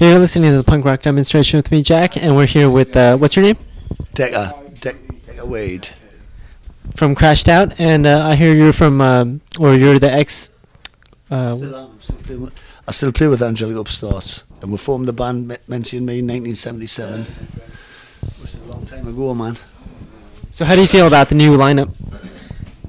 [0.00, 3.18] You're listening to the punk rock demonstration with me, Jack, and we're here with uh,
[3.18, 3.58] what's your name?
[4.14, 5.90] Decca, De- Wade.
[6.94, 10.50] From Crashed Out, and uh, I hear you're from, um, or you're the ex.
[11.30, 12.54] Uh, Still am, still with-
[12.88, 16.18] I still play with Angelic Upstart, and we formed the band Me- Mensi and Me
[16.20, 17.26] in 1977,
[18.40, 19.54] which is a long time ago, man.
[20.50, 21.90] so, how do you feel about the new lineup?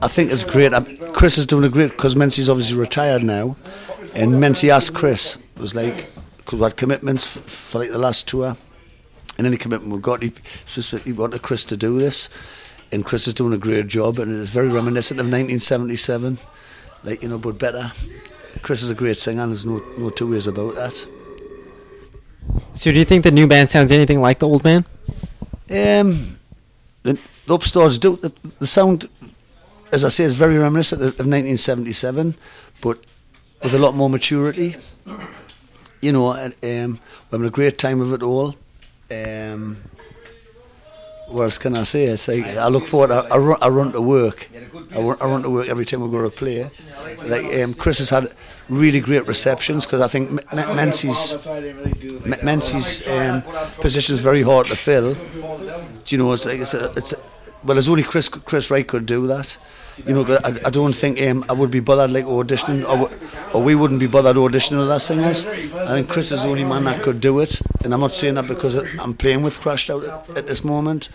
[0.02, 0.74] I think it's great.
[0.74, 3.58] Um, Chris is doing a great because Mensi's obviously retired now,
[4.16, 6.08] and Mensi asked Chris it was like
[6.44, 8.56] because we had commitments for, for like the last tour,
[9.38, 10.34] and any commitment we've got, he
[10.66, 12.30] specifically wanted Chris to do this,
[12.92, 16.38] and Chris is doing a great job, and it's very reminiscent of 1977,
[17.04, 17.92] like you know, but better.
[18.62, 21.08] Chris is a great singer, and there's no no two ways about that.
[22.74, 24.86] So, do you think the new band sounds anything like the old band?
[25.70, 26.38] Um,
[27.04, 29.08] the, the upstarts do the, the sound,
[29.92, 32.36] as I say, is very reminiscent of, of 1977,
[32.82, 33.00] but
[33.64, 34.76] with a lot more maturity.
[36.02, 37.00] You know, um, we're
[37.32, 38.56] having a great time of it all.
[39.12, 39.78] Um,
[41.28, 42.06] what else can I say?
[42.06, 43.12] It's like I look forward.
[43.12, 44.50] I, I, run, I run to work.
[44.94, 46.70] I run, I run to work every time we go to play.
[47.26, 48.34] Like um, Chris has had
[48.68, 53.44] really great receptions because I think M- M- Mensi's M- Mensi's um,
[53.80, 55.14] position is very hard to fill.
[55.14, 56.34] Do you know?
[56.34, 57.18] It's like it's, a, it's a,
[57.64, 59.58] well, there's only Chris Chris Wright could do that.
[60.06, 63.10] You know, I, I don't think um, I would be bothered like auditioning, or,
[63.56, 65.46] or we wouldn't be bothered auditioning as singers.
[65.46, 68.36] I think Chris is the only man that could do it, and I'm not saying
[68.36, 71.10] that because I'm playing with Crashed Out at, at this moment.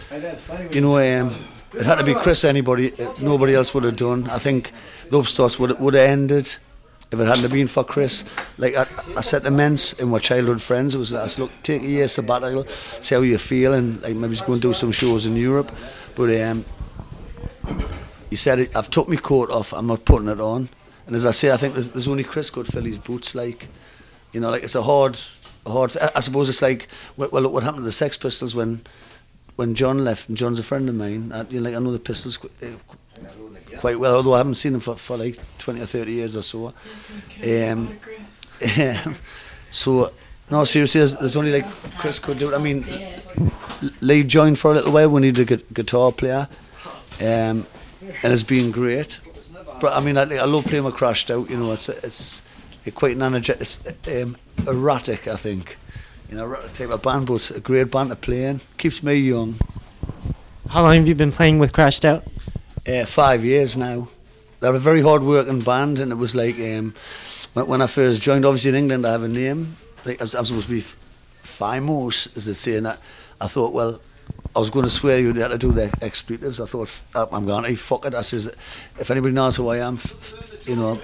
[0.72, 1.32] You know, um,
[1.72, 2.44] it had to be Chris.
[2.44, 4.28] Anybody, nobody else would have done.
[4.30, 4.72] I think
[5.10, 6.56] the upstarts would would have ended
[7.12, 8.24] if it hadn't been for Chris.
[8.58, 11.82] Like I, I said to Mens and my childhood friends, it was said, look, take
[11.82, 14.92] a year sabbatical, see how you feel, and like maybe just go and do some
[14.92, 15.70] shows in Europe.
[16.14, 16.64] But um,
[18.36, 20.68] he said, I've took my coat off, I'm not putting it on.
[21.06, 23.34] And as I say, I think there's, there's only Chris could fill his boots.
[23.34, 23.66] Like,
[24.32, 25.18] you know, like it's a hard,
[25.64, 25.96] a hard.
[26.14, 28.82] I suppose it's like, well, look what happened to the Sex Pistols when,
[29.54, 31.32] when John left, and John's a friend of mine.
[31.32, 32.76] I, you know, like I know the Pistols uh,
[33.78, 36.42] quite well, although I haven't seen them for, for like 20 or 30 years or
[36.42, 36.74] so.
[37.42, 37.98] Um,
[39.70, 40.12] so,
[40.50, 42.54] no, seriously, there's, there's only like Chris could do it.
[42.54, 42.84] I mean,
[44.02, 45.08] Lee joined for a little while.
[45.08, 46.46] We needed a gu- guitar player,
[47.24, 47.64] um,
[48.00, 49.20] and it's been great.
[49.80, 51.50] But I mean, I, I love playing with Crashed Out.
[51.50, 52.42] You know, it's it's,
[52.84, 54.36] it's quite an energetic, it's um,
[54.66, 55.28] erratic.
[55.28, 55.76] I think,
[56.30, 58.60] you know, erratic type of band, but it's a great band to play in.
[58.76, 59.56] Keeps me young.
[60.68, 62.24] How long have you been playing with Crashed Out?
[62.86, 64.08] Uh, five years now.
[64.60, 66.94] They're a very hard working band, and it was like um,
[67.54, 68.44] when, I first joined.
[68.44, 69.76] Obviously, in England, I have a name.
[70.04, 70.96] Like I'm supposed to be F-
[71.42, 72.96] Fimos, as they say, and I,
[73.40, 74.00] I thought, well,
[74.56, 76.60] I was going to swear you had to do the expletives.
[76.62, 78.14] I thought, "Oh, I'm going to fuck it.
[78.14, 78.46] I says,
[78.98, 79.98] if anybody knows who I am,
[80.64, 80.98] you know,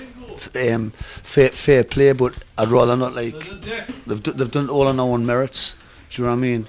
[0.72, 3.38] um, fair, fair play, but I'd rather not like.
[4.06, 5.76] They've, they've done all on their own merits.
[6.08, 6.66] Do you know what I mean?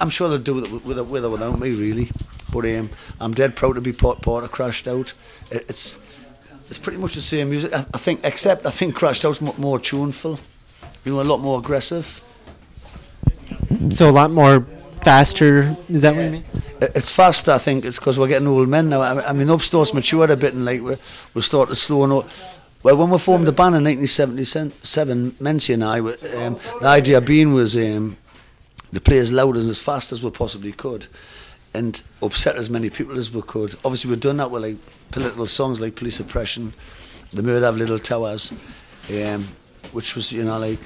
[0.00, 2.08] I'm sure they'll do it with, with or without me, really.
[2.52, 2.90] But um,
[3.20, 5.12] I'm dead proud to be part, part of Crashed Out.
[5.50, 5.98] It's
[6.68, 9.54] it's pretty much the same music, I, I think, except I think Crashed Out's mo-
[9.58, 10.38] more tuneful,
[11.04, 12.22] you know, a lot more aggressive.
[13.90, 14.64] So, a lot more
[15.02, 15.76] faster.
[15.88, 16.44] Is that what you mean?
[16.80, 17.84] It's faster, I think.
[17.84, 19.02] It's because we're getting old men now.
[19.02, 20.98] I mean, Upstart's matured a bit and like we're,
[21.34, 22.28] we're starting to slow up.
[22.82, 27.52] Well, when we formed the band in 1977, Mensi and I, um, the idea being
[27.52, 28.16] was um,
[28.92, 31.08] to play as loud and as fast as we possibly could
[31.74, 33.74] and upset as many people as we could.
[33.84, 34.76] Obviously, we've done that with like
[35.10, 36.72] political songs like Police Oppression,
[37.32, 38.52] The Murder of Liddle Towers,
[39.10, 39.42] um,
[39.92, 40.78] which was, you know, like,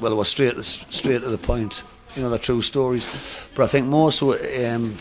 [0.00, 1.82] well, it was straight, straight to the point.
[2.16, 3.08] You know, the true stories.
[3.54, 4.98] But I think more so, um,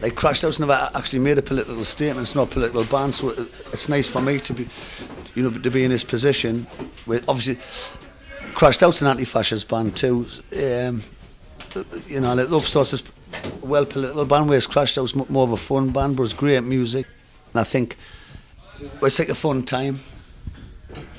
[0.00, 2.20] like Crashed Out's never actually made a political statement.
[2.20, 3.38] It's not a political band, so it,
[3.72, 4.68] it's nice for me to be,
[5.34, 6.66] you know, to be in this position.
[7.06, 7.58] With obviously,
[8.54, 10.26] Crashed Out's an anti-fascist band too.
[10.52, 11.02] Um,
[12.06, 13.02] you know, like Upstarts is
[13.62, 16.62] well political band, whereas Crashed Out's mo- more of a fun band, but it's great
[16.62, 17.06] music,
[17.52, 17.96] and I think
[19.02, 20.00] it's like a fun time.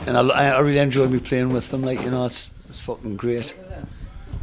[0.08, 1.82] And I, I really enjoy me playing with them.
[1.82, 3.54] Like you know, it's it's fucking great.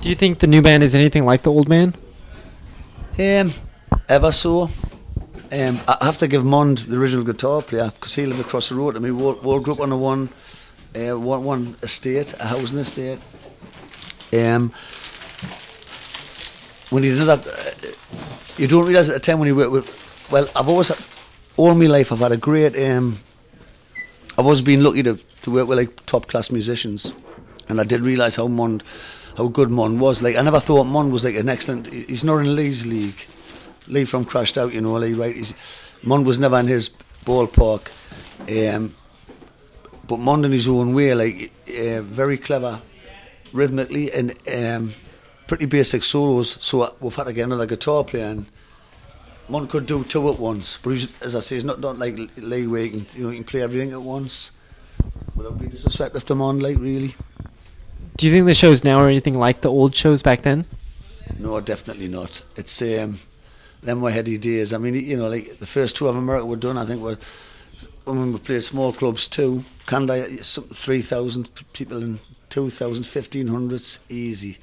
[0.01, 1.97] Do you think the new band is anything like the old band?
[3.19, 3.53] Um,
[4.09, 4.71] ever so.
[5.53, 8.75] Um, I have to give Mond the original guitar player because he lived across the
[8.75, 9.11] road to me.
[9.11, 10.29] We all, grew up on a one,
[10.95, 13.19] uh, one, one estate, a housing estate.
[14.33, 14.71] Um,
[16.91, 20.29] when you know that, uh, you don't realise at the time when you work with.
[20.31, 20.99] Well, I've always, had-
[21.57, 22.77] all my life, I've had a great.
[22.79, 23.19] Um,
[24.33, 27.15] I've always been lucky to, to work with like top class musicians,
[27.69, 28.83] and I did realise how Mond,
[29.37, 30.23] how good Mon was.
[30.23, 31.93] Like I never thought Mon was like an excellent.
[31.93, 33.27] He's not in Lee's league.
[33.89, 35.35] Lee from Crashed Out, you know, Lee, right?
[35.35, 35.55] He's,
[36.03, 36.91] Mon was never in his
[37.25, 37.91] ballpark.
[38.49, 38.95] Um,
[40.07, 42.81] but Mond in his own way, like uh, very clever,
[43.53, 44.93] rhythmically and um,
[45.47, 46.59] pretty basic solos.
[46.61, 48.47] So uh, we've had to get another guitar player and
[49.49, 52.19] one could do two at once, but he's, as I say, he's not, not like
[52.37, 54.51] Lee Wake, and you know, he can play everything at once
[55.37, 57.15] without being disrespectful to them on, like really.
[58.17, 60.65] Do you think the shows now are anything like the old shows back then?
[61.39, 62.43] No, definitely not.
[62.57, 63.19] It's um,
[63.83, 64.73] them were heady days.
[64.73, 66.79] I mean, you know, like the first tour of America were done.
[66.79, 67.19] I think were
[68.05, 69.65] when we played small clubs too.
[69.87, 72.19] Canada, three thousand people in
[72.57, 74.57] 2,000, 1,500, easy.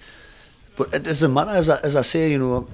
[0.76, 1.52] But it doesn't matter.
[1.52, 2.68] As I, as I say, you know,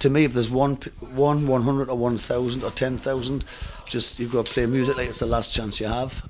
[0.00, 3.44] to me, if there's one, one, 100 or 1,000 or 10,000,
[3.86, 6.28] just you've got to play music like it's the last chance you have.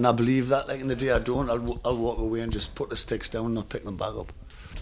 [0.00, 0.66] And I believe that.
[0.66, 3.28] Like in the day I don't, I'll, I'll walk away and just put the sticks
[3.28, 4.32] down and not pick them back up.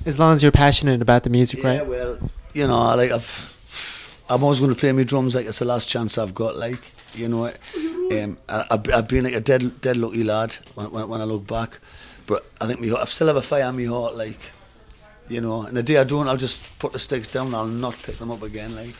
[0.07, 1.73] As long as you're passionate about the music, right?
[1.73, 1.89] yeah, right?
[1.89, 2.19] well,
[2.55, 5.89] you know, like I've, I'm always going to play my drums like it's the last
[5.89, 6.57] chance I've got.
[6.57, 11.09] Like, you know, um, I, I've been like a dead, dead lucky lad when, when,
[11.09, 11.81] when I look back.
[12.29, 14.53] But I think me, I still have a fire in my heart, like,
[15.29, 15.63] you know.
[15.63, 17.49] And the day I don't, I'll just put the sticks down.
[17.49, 18.95] and I'll not pick them up again, like.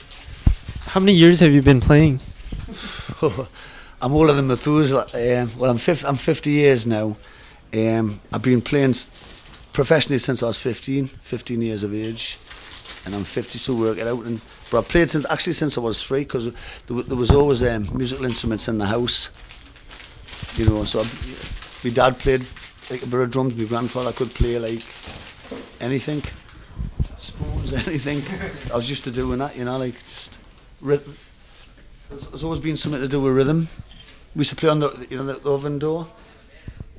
[0.81, 2.19] How many years have you been playing?
[4.01, 5.07] I'm older than Methuselah.
[5.13, 7.17] Um, well, I'm 50, I'm 50 years now.
[7.75, 8.95] Um, I've been playing
[9.73, 12.39] professionally since I was 15, 15 years of age,
[13.05, 14.25] and I'm 50, so work it out.
[14.25, 14.41] And
[14.71, 17.89] but I played since actually since I was three because there, there, was always um,
[17.93, 19.31] musical instruments in the house.
[20.57, 21.07] You know, so I,
[21.83, 22.47] my dad played
[22.91, 23.57] like a bit of drums.
[23.57, 24.85] My grandfather could play like
[25.81, 26.23] anything,
[27.17, 28.23] spoons, anything.
[28.73, 30.39] I was used to doing that, you know, like just
[30.81, 31.17] rhythm.
[32.11, 33.69] There's always been something to do with rhythm.
[34.39, 36.07] We used to play on the you know the, oven door.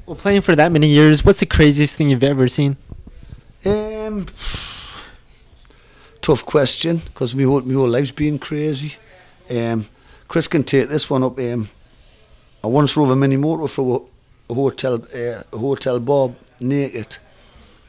[0.05, 2.75] Well, playing for that many years, what's the craziest thing you've ever seen?
[3.63, 4.25] Um,
[6.19, 8.97] tough question because my whole my whole life's been crazy.
[9.49, 9.85] Um,
[10.27, 11.39] Chris can take this one up.
[11.39, 11.69] Um,
[12.61, 14.05] I once drove a mini motor for
[14.49, 17.19] a hotel uh, a hotel bar naked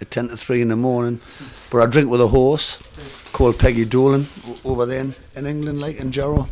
[0.00, 1.20] at 10 to 3 in the morning.
[1.70, 2.78] But I drink with a horse
[3.32, 4.26] called Peggy Dolan
[4.64, 6.48] over there in, in England, like in Jarrow.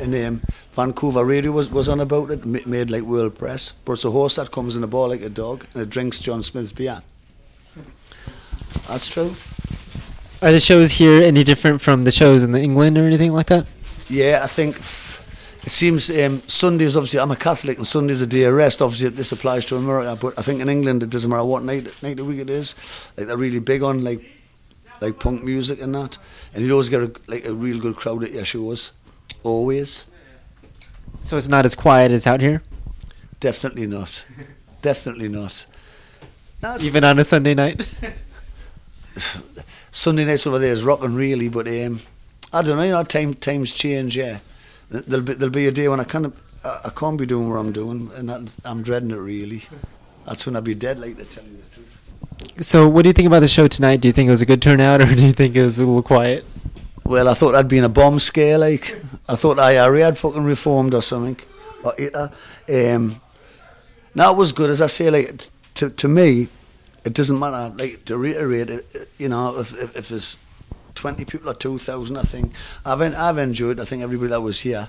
[0.00, 0.42] And um,
[0.74, 3.72] Vancouver Radio was, was on about it, made like world press.
[3.84, 6.20] But it's a horse that comes in a bar like a dog and it drinks
[6.20, 7.00] John Smith's beer.
[8.86, 9.34] That's true.
[10.40, 13.46] Are the shows here any different from the shows in the England or anything like
[13.46, 13.66] that?
[14.08, 14.76] Yeah, I think
[15.68, 18.80] it seems um, Sundays, obviously, I'm a Catholic, and Sunday's a day of rest.
[18.80, 21.84] Obviously, this applies to America, but I think in England it doesn't matter what night
[22.02, 22.74] night of the week it is.
[23.18, 24.24] Like they're really big on like
[25.02, 26.16] like punk music and that,
[26.54, 28.92] and you always get a, like a real good crowd at your shows,
[29.42, 30.06] always.
[31.20, 32.62] So it's not as quiet as out here.
[33.38, 34.24] Definitely not.
[34.80, 35.66] Definitely not.
[36.80, 37.94] Even on a Sunday night.
[39.92, 42.00] Sunday nights over there is rocking really, but um,
[42.54, 42.84] I don't know.
[42.84, 44.16] You know, time times change.
[44.16, 44.38] Yeah
[44.90, 47.72] there'll be there'll be a day when I can't I can't be doing what I'm
[47.72, 49.62] doing, and that, I'm dreading it really.
[50.26, 52.64] That's when I'll be dead, like to tell you the truth.
[52.66, 54.00] So, what do you think about the show tonight?
[54.00, 55.86] Do you think it was a good turnout, or do you think it was a
[55.86, 56.44] little quiet?
[57.04, 58.58] Well, I thought I'd been a bomb scare.
[58.58, 61.38] Like I thought IRA had fucking reformed or something.
[61.84, 62.28] Or uh,
[62.68, 63.20] um,
[64.14, 65.10] now it was good, as I say.
[65.10, 65.44] Like
[65.74, 66.48] to to me,
[67.04, 67.74] it doesn't matter.
[67.76, 70.36] Like to reiterate, it, you know, if, if, if there's
[70.98, 72.52] 20 people or 2,000, I think.
[72.84, 74.88] I've, I've enjoyed I think, everybody that was here.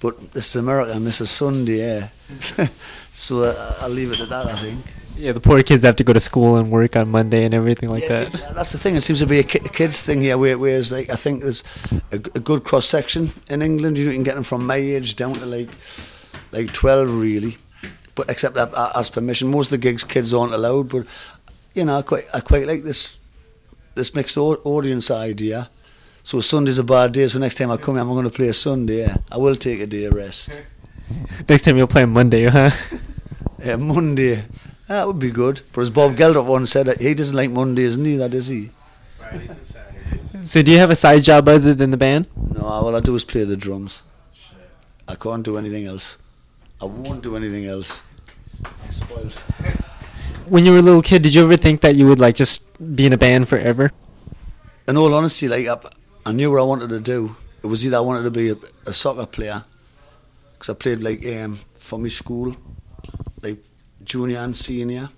[0.00, 2.08] But this is America and this is Sunday, yeah.
[3.12, 4.80] so uh, I'll leave it at that, I think.
[5.16, 7.88] Yeah, the poor kids have to go to school and work on Monday and everything
[7.88, 8.54] like yeah, that.
[8.54, 8.96] That's the thing.
[8.96, 11.42] It seems to be a, ki- a kids thing here, where, whereas like I think
[11.42, 11.64] there's
[12.12, 13.96] a, a good cross section in England.
[13.96, 15.70] You, know, you can get them from my age down to like
[16.52, 17.56] like twelve, really.
[18.14, 20.90] But except that as permission, most of the gigs kids aren't allowed.
[20.90, 21.06] But
[21.74, 23.16] you know, I quite I quite like this
[23.96, 25.70] this mixed audience idea.
[26.22, 28.48] So Sunday's a bad day, so next time I come here, I'm going to play
[28.48, 29.00] a Sunday.
[29.00, 29.16] Yeah.
[29.32, 30.62] I will take a day of rest.
[31.48, 32.70] next time you'll play Monday, huh?
[33.64, 34.44] yeah, Monday.
[34.88, 35.62] That would be good.
[35.72, 38.70] But as Bob Geldof once said, he doesn't like Mondays neither, does he?
[40.44, 42.26] So do you have a side job other than the band?
[42.54, 44.04] No, all I do is play the drums.
[45.08, 46.18] I can't do anything else.
[46.80, 48.02] I won't do anything else.
[48.64, 49.42] I'm spoiled
[50.48, 52.64] when you were a little kid, did you ever think that you would like just
[52.96, 53.92] be in a band forever?
[54.88, 55.76] In all honesty, like I,
[56.24, 57.36] I knew what I wanted to do.
[57.62, 59.64] It was either I wanted to be a, a soccer player,
[60.52, 62.54] because I played like um, for my school,
[63.42, 63.58] like
[64.04, 65.08] junior and senior,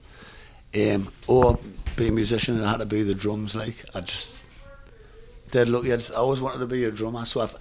[0.75, 1.59] um, or
[1.97, 3.55] be a musician and I had to be the drums.
[3.55, 4.49] Like I just
[5.51, 5.93] dead lucky.
[5.93, 7.57] I, just, I always wanted to be a drummer, so I've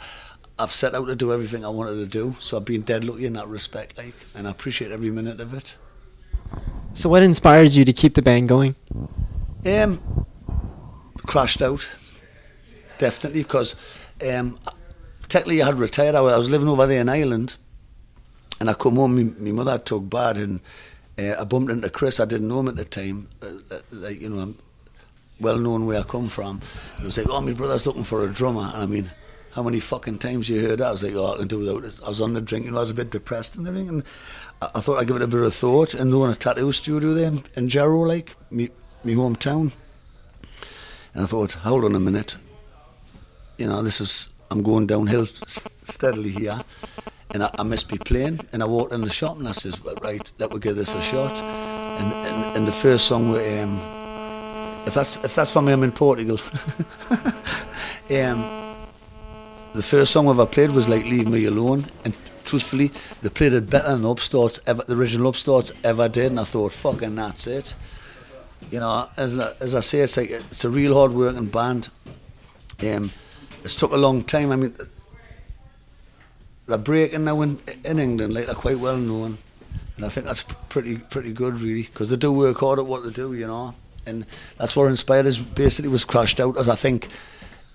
[0.59, 2.35] I've set out to do everything I wanted to do.
[2.39, 5.53] So I've been dead lucky in that respect, like, and I appreciate every minute of
[5.53, 5.75] it.
[6.97, 8.73] So, what inspires you to keep the band going?
[9.63, 10.25] Um,
[11.27, 11.87] crashed out,
[12.97, 13.75] definitely, because
[14.27, 14.57] um,
[15.27, 16.15] technically I had retired.
[16.15, 17.53] I was living over there in Ireland,
[18.59, 19.35] and I come home.
[19.39, 20.59] My, mother took bad, and
[21.19, 22.19] Uh, I bumped into Chris.
[22.19, 23.27] I didn't know him at the time.
[23.43, 24.57] Uh, uh, like you know, I'm
[25.39, 26.61] well known where I come from.
[26.95, 28.71] And it was like, oh, my brother's looking for a drummer.
[28.73, 29.11] And I mean,
[29.57, 30.89] how many fucking times you heard that?
[30.89, 31.99] I was like, oh, I can do without this.
[32.03, 33.89] I was on the drink, know, I was a bit depressed and everything.
[33.89, 34.03] And
[34.61, 35.95] I, I thought I'd give it a bit of thought.
[35.95, 38.69] And they own a tattoo studio there in, Jarrow, like, me,
[39.03, 39.71] me hometown.
[41.15, 42.35] And I thought, hold on a minute.
[43.57, 45.25] You know, this is, I'm going downhill
[45.81, 46.61] steadily here.
[47.31, 48.41] And I, I must be playing.
[48.53, 50.93] And I walked in the shop and I says, well, right, let me give this
[50.93, 51.41] a shot.
[51.41, 53.79] And, and, and the first song, were, um,
[54.85, 56.39] if that's if that's for me, I'm in Portugal.
[58.11, 58.56] um,
[59.77, 62.91] the first song I've ever played was like "Leave Me Alone," and truthfully,
[63.21, 66.73] they played it better than Upstarts ever, the original Upstarts ever did, and I thought,
[66.73, 67.75] "Fucking that's it."
[68.71, 71.89] You know, as as I say, it's like it's a real hard working band.
[72.81, 73.11] Um,
[73.63, 74.51] it's took a long time.
[74.51, 74.75] I mean,
[76.67, 79.37] they're breaking now in in England, like they're quite well known,
[79.95, 83.03] and I think that's pretty pretty good, really, because they do work hard at what
[83.03, 83.75] they do, you know,
[84.07, 84.25] and
[84.57, 85.37] that's what inspired us.
[85.37, 87.09] Basically, was crashed out, as I think.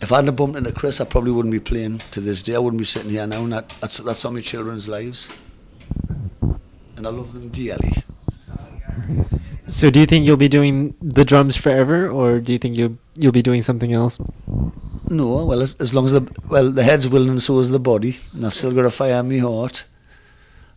[0.02, 2.56] If I hadn't bumped into Chris, I probably wouldn't be playing to this day.
[2.56, 5.38] I wouldn't be sitting here now, and that, that's that's on my children's lives,
[6.96, 7.92] and I love them dearly.
[9.68, 12.98] So do you think you'll be doing the drums forever, or do you think you'll
[13.14, 14.18] you'll be doing something else?
[15.08, 18.18] No, well, as, long as the well the head's willing, and so is the body,
[18.32, 19.84] and I've still got a fire in my heart.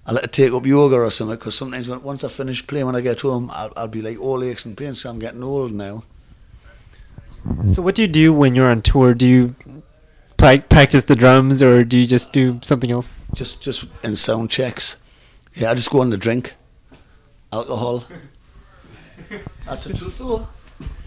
[0.06, 2.86] I like to take up yoga or something because sometimes when, once I finish playing,
[2.86, 5.02] when I get home, I'll, I'll be like all aches and pains.
[5.02, 6.04] So I'm getting old now.
[7.66, 9.14] So what do you do when you're on tour?
[9.14, 9.56] Do you
[10.38, 13.08] pla- practice the drums, or do you just do something else?
[13.34, 14.98] Just just in sound checks.
[15.54, 16.54] Yeah, I just go on the drink,
[17.54, 18.04] alcohol.
[19.66, 20.48] That's the truth, though.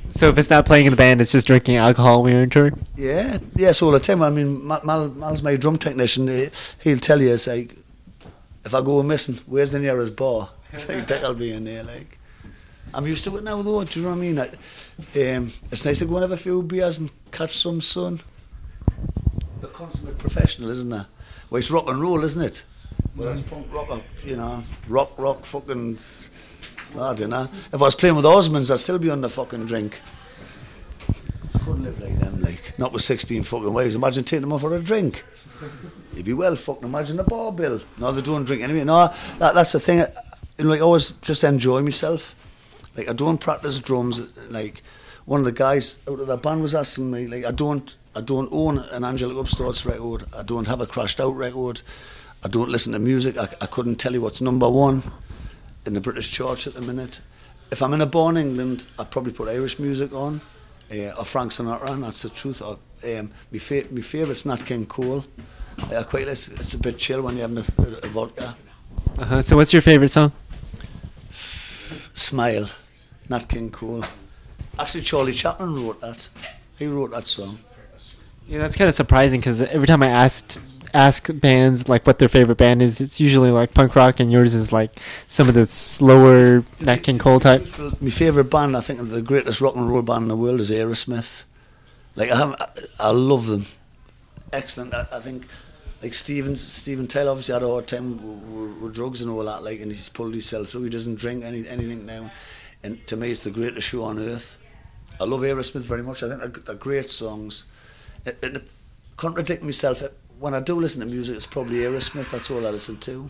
[0.08, 2.50] So if it's not playing in the band, it's just drinking alcohol when you're on
[2.50, 2.72] tour.
[2.96, 4.22] Yeah, yes, all the time.
[4.22, 6.26] I mean, Mal, Mal, Mal's my drum technician.
[6.28, 6.48] He,
[6.82, 7.76] he'll tell you, it's like,
[8.64, 10.50] if I go missing, where's the nearest bar?
[10.72, 12.17] It's like, Dick will be in there, like.
[12.94, 14.38] I'm used to it now, though, do you know what I mean?
[14.38, 18.20] I, um, it's nice to go and have a few beers and catch some sun.
[19.60, 21.06] The consummate professional, isn't it?
[21.50, 22.64] Well, it's rock and roll, isn't it?
[23.16, 25.98] Well, that's punk rock, uh, you know, rock, rock, fucking,
[26.98, 27.48] I don't know.
[27.72, 30.00] If I was playing with Osmonds, I'd still be on the fucking drink.
[31.54, 32.78] I couldn't live like them, like.
[32.78, 33.94] Not with 16 fucking wives.
[33.94, 35.24] Imagine taking them off for a drink.
[36.14, 36.84] You'd be well fucking.
[36.84, 37.80] Imagine a bar bill.
[37.98, 38.84] No, they don't drink anyway.
[38.84, 40.04] No, that, that's the thing.
[40.58, 42.34] You know, I always just enjoy myself.
[42.98, 44.20] Like, I don't practice drums.
[44.50, 44.82] Like,
[45.24, 48.20] one of the guys out of the band was asking me, like, I don't, I
[48.20, 50.24] don't own an Angelic Upstarts record.
[50.36, 51.80] I don't have a Crashed Out record.
[52.42, 53.38] I don't listen to music.
[53.38, 55.04] I, I couldn't tell you what's number one
[55.86, 57.20] in the British charts at the minute.
[57.70, 60.40] If I'm in a bar in England, I'd probably put Irish music on,
[60.90, 62.60] uh, or Frank Sinatra, and that's the truth.
[62.60, 65.24] Or, um, my, fa- my favourite's Nat King Cole.
[65.94, 68.56] I quite it's, it's a bit chill when you're having a, a, a vodka.
[69.20, 69.42] Uh-huh.
[69.42, 70.32] So what's your favorite song?
[72.14, 72.68] Smile,
[73.28, 74.04] Nat King Cole.
[74.78, 76.28] Actually, Charlie Chaplin wrote that.
[76.78, 77.58] He wrote that song.
[78.46, 80.58] Yeah, that's kind of surprising because every time I asked
[80.94, 84.54] ask bands like what their favorite band is, it's usually like punk rock, and yours
[84.54, 84.92] is like
[85.26, 87.62] some of the slower Nat King Cole type.
[88.00, 90.70] My favourite band, I think, the greatest rock and roll band in the world is
[90.70, 91.44] Aerosmith.
[92.16, 93.66] Like I, have, I, love them.
[94.52, 94.92] Excellent.
[94.92, 95.46] I, I think,
[96.02, 99.44] like Steven, Steven Taylor obviously had a hard time with, with, with drugs and all
[99.44, 99.62] that.
[99.62, 100.84] Like, and he's pulled himself through.
[100.84, 102.32] He doesn't drink any, anything now,
[102.82, 104.56] and to me, it's the greatest show on earth.
[105.20, 106.22] I love Aerosmith very much.
[106.22, 107.66] I think they're, great songs.
[108.24, 108.68] It,
[109.16, 110.02] contradict myself.
[110.38, 112.30] When I do listen to music, it's probably Aerosmith.
[112.30, 113.28] That's all I listen to.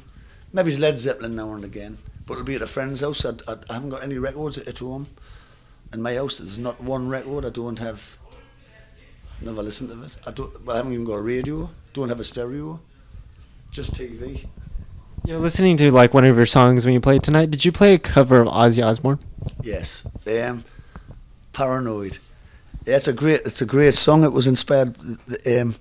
[0.52, 3.25] Maybe it's Led Zeppelin now and again, but it'll be at a friend's house.
[3.25, 5.07] I, I, I haven't got any records at home.
[5.93, 7.47] In my house, there's not one record.
[7.47, 8.17] I don't have.
[9.40, 10.17] Never listened to it.
[10.26, 10.64] I don't.
[10.64, 11.71] Well, I haven't even got a radio.
[11.95, 12.81] Don't have a stereo.
[13.71, 14.47] Just TV.
[15.25, 17.50] You're listening to like one of your songs when you played tonight.
[17.50, 19.19] Did you play a cover of Ozzy Osbourne?
[19.62, 20.05] Yes.
[20.26, 20.64] Um,
[21.52, 22.19] Paranoid.
[22.87, 23.43] Yeah, it's a great.
[23.45, 24.25] It's a great song.
[24.25, 24.97] It was inspired.
[25.47, 25.75] Um,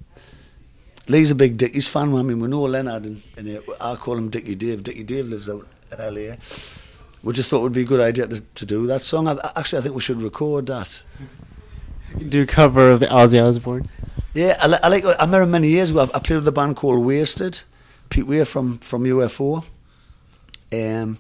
[1.08, 2.14] Lee's a big Dickies fan.
[2.14, 4.84] I mean, we know Leonard, and, and uh, I call him Dickie Dave.
[4.84, 6.36] Dickie Dave lives out at LA.
[7.24, 9.28] We just thought it would be a good idea to, to do that song.
[9.28, 11.02] I, actually, I think we should record that.
[12.28, 13.90] Do a cover of Ozzy Osbourne.
[14.34, 15.06] Yeah, I, I like.
[15.06, 16.02] I remember many years ago.
[16.02, 17.62] I, I played with a band called Wasted.
[18.10, 19.66] Pete Way from from UFO.
[20.74, 21.20] Um,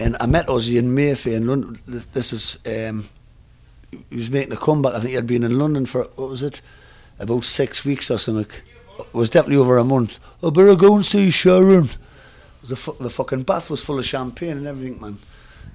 [0.00, 1.78] and I met Ozzy in Mayfair in London.
[1.86, 3.04] This is um,
[4.08, 4.94] he was making a comeback.
[4.94, 6.62] I think he had been in London for what was it,
[7.18, 8.50] about six weeks or something.
[8.98, 10.18] It was definitely over a month.
[10.42, 11.88] I better go and see Sharon.
[12.64, 15.18] The, fu- the fucking bath was full of champagne and everything, man.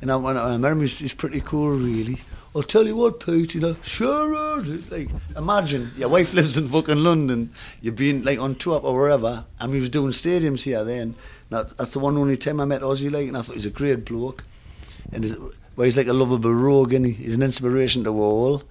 [0.02, 2.22] And I, when I met him, he's, he's pretty cool, really.
[2.56, 4.62] I'll tell you what, Pete, you know, sure.
[4.90, 7.52] Like, imagine your wife lives in fucking London,
[7.82, 11.16] you've been like on tour or wherever, and he was doing stadiums here then.
[11.50, 13.72] That, that's the one only time I met Ozzy, like, and I thought he's a
[13.72, 14.44] great bloke.
[15.12, 17.12] And he's, well, he's like a lovable rogue, and he?
[17.12, 18.64] he's an inspiration to all.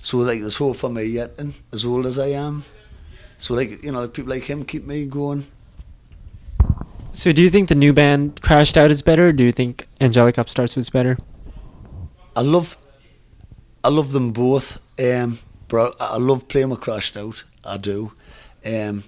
[0.00, 2.64] So, like, there's hope for me yet, and as old as I am.
[3.38, 5.46] So, like, you know, people like him keep me going.
[7.12, 9.86] So, do you think the new band Crashed Out is better, or do you think
[10.00, 11.16] Angelic Upstarts was better?
[12.36, 12.76] I love
[13.84, 14.80] I love them both.
[14.98, 17.44] Um, but I, I love playing with Crashed Out.
[17.64, 18.12] I do.
[18.64, 19.04] Um,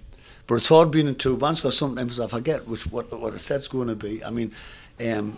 [0.47, 3.39] but it's hard being in two bands because sometimes I forget which what what a
[3.39, 4.23] set's going to be.
[4.25, 4.53] I mean,
[5.01, 5.37] um,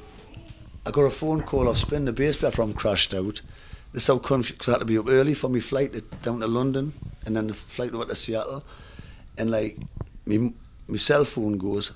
[0.86, 3.40] I got a phone call off Spin, the bass player from Crashed Out.
[3.92, 6.40] This is how confused I had to be up early for my flight to, down
[6.40, 6.92] to London
[7.24, 8.64] and then the flight over to Seattle.
[9.38, 9.78] And like,
[10.26, 10.52] me,
[10.88, 11.92] my cell phone goes,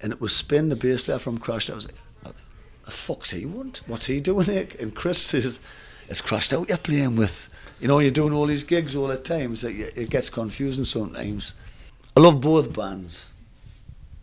[0.00, 1.74] and it was Spin, the bass player from Crashed Out.
[1.74, 2.34] I was like,
[2.84, 3.82] the fuck's he want?
[3.86, 4.66] What's he doing here?
[4.80, 5.60] And Chris says,
[6.08, 7.48] it's crashed out you're playing with.
[7.80, 9.54] You know, you're doing all these gigs all the time.
[9.54, 11.54] So it gets confusing sometimes.
[12.20, 13.32] I love both bands,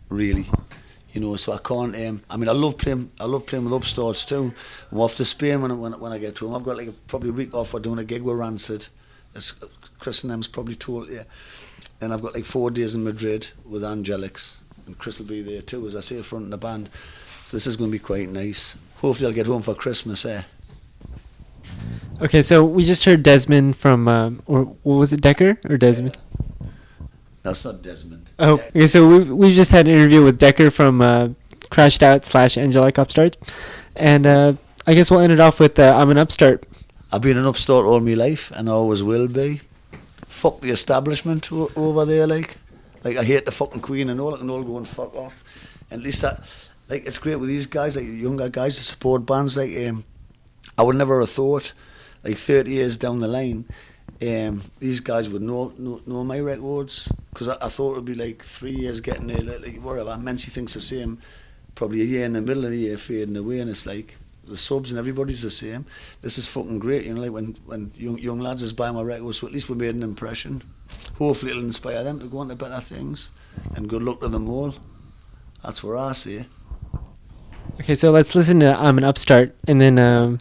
[0.08, 0.46] really.
[1.12, 1.96] You know, so I can't.
[1.96, 3.10] Um, I mean, I love playing.
[3.18, 4.54] I love playing with upstarts too.
[4.92, 6.54] I'm off to Spain when when, when I get home.
[6.54, 8.86] I've got like a, probably a week off for doing a gig with Rancid,
[9.34, 9.50] as
[9.98, 11.24] Chris and them's probably told you.
[12.00, 15.60] And I've got like four days in Madrid with Angelics, and Chris will be there
[15.60, 16.90] too, as I say, front in the band.
[17.46, 18.76] So this is going to be quite nice.
[18.98, 20.24] Hopefully, I'll get home for Christmas.
[20.24, 20.42] Eh?
[22.22, 26.16] Okay, so we just heard Desmond from, um, or what was it, Decca or Desmond?
[27.48, 28.30] That's not Desmond.
[28.38, 28.86] Oh, okay.
[28.86, 31.30] So we we just had an interview with Decca from uh,
[31.70, 33.38] Crashed Out slash Angelic Upstart,
[33.96, 34.52] and uh,
[34.86, 36.64] I guess we'll end it off with uh, I'm an upstart.
[37.10, 39.62] I've been an upstart all my life, and I always will be.
[40.28, 42.58] Fuck the establishment o- over there, like,
[43.02, 44.36] like I hate the fucking Queen and all.
[44.36, 45.42] Can all go and fuck off.
[45.90, 46.44] And at least that,
[46.90, 50.04] like, it's great with these guys, like the younger guys, the support bands, like um,
[50.76, 51.72] I would never have thought,
[52.22, 53.64] like 30 years down the line,
[54.20, 58.04] um, these guys would know know, know my records because I, I, thought it would
[58.04, 60.10] be like three years getting there, like, like whatever.
[60.10, 61.18] Mensi thinks the same,
[61.74, 64.56] probably a year in the middle of the year fading away, and it's like the
[64.56, 65.86] subs and everybody's the same.
[66.20, 67.20] This is fucking great, you know.
[67.20, 69.94] Like when when young young lads is buying my records, so at least we made
[69.94, 70.62] an impression.
[71.16, 73.30] Hopefully, it'll inspire them to go on to better things,
[73.76, 74.74] and good luck to them all.
[75.62, 76.46] That's where I say.
[77.80, 79.98] Okay, so let's listen to I'm an Upstart, and then.
[79.98, 80.38] Um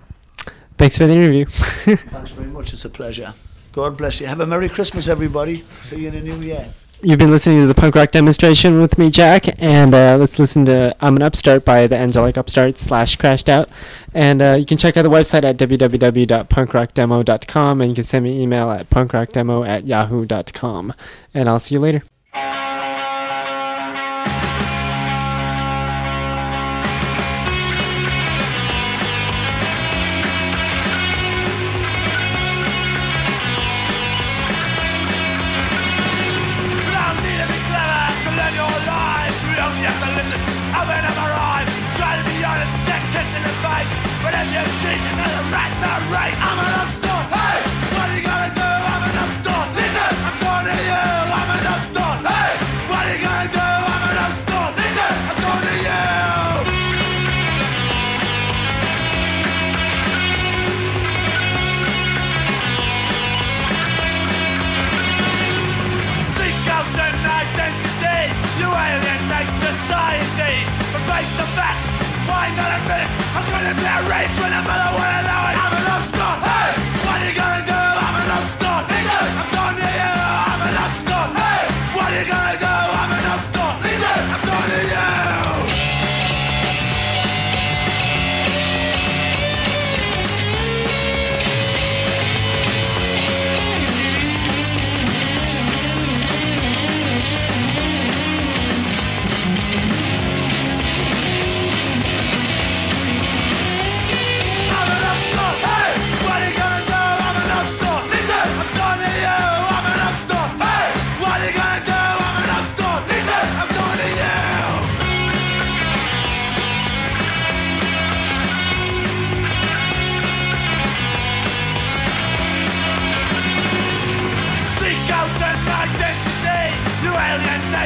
[0.77, 1.45] Thanks for the interview.
[1.49, 2.71] Thanks very much.
[2.71, 3.33] It's a pleasure.
[3.77, 4.25] God bless you.
[4.25, 5.63] Have a Merry Christmas, everybody.
[5.81, 6.73] See you in the new year.
[7.03, 10.65] You've been listening to the punk rock demonstration with me, Jack, and uh, let's listen
[10.65, 13.69] to "I'm an Upstart" by the Angelic Upstart slash Crashed Out,
[14.15, 18.35] and uh, you can check out the website at www.punkrockdemo.com, and you can send me
[18.35, 20.91] an email at punkrockdemo at yahoo.com,
[21.35, 22.01] and I'll see you later.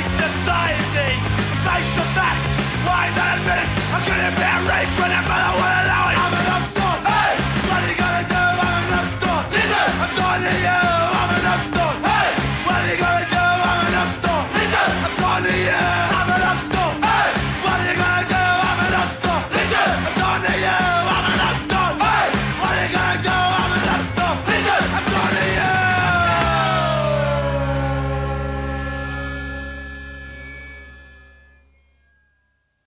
[0.02, 1.14] today's society.
[1.66, 2.42] Face the fact,
[2.86, 5.22] why that admit I couldn't bear a race when I
[5.56, 6.51] will allow it.